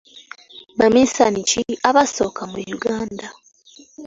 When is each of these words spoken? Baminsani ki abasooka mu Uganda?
Baminsani 0.79 1.39
ki 1.49 1.61
abasooka 1.89 2.41
mu 2.51 2.59
Uganda? 2.77 3.25